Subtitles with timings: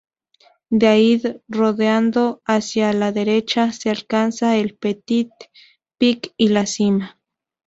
[0.71, 5.29] De allí, rodeando hacia la derecha, se alcanza el Petit
[5.99, 7.19] Pic y la cima.